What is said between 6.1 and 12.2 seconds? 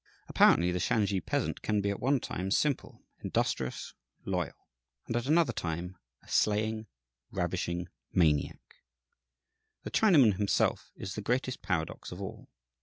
a slaying, ravishing maniac. The Chinaman himself is the greatest paradox of